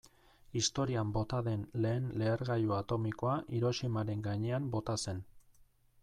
Historian 0.59 1.09
bota 1.17 1.41
den 1.47 1.65
lehen 1.85 2.07
lehergailu 2.21 2.73
atomikoa 2.77 3.35
Hiroshimaren 3.57 4.23
gainean 4.29 4.65
bota 4.77 4.97
zen. 5.05 5.21